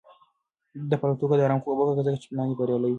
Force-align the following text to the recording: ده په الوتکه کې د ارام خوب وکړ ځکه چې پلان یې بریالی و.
ده 0.89 0.95
په 0.99 1.05
الوتکه 1.05 1.25
کې 1.31 1.37
د 1.37 1.41
ارام 1.45 1.59
خوب 1.63 1.77
وکړ 1.77 1.93
ځکه 2.07 2.19
چې 2.21 2.27
پلان 2.31 2.47
یې 2.51 2.55
بریالی 2.59 2.87
و. 2.87 2.89